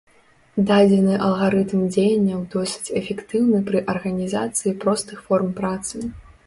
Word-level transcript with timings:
Дадзены 0.69 1.13
алгарытм 1.25 1.81
дзеянняў 1.97 2.41
досыць 2.55 2.93
эфектыўны 3.03 3.63
пры 3.69 3.85
арганізацыі 3.95 4.79
простых 4.85 5.27
форм 5.29 5.59
працы. 5.63 5.95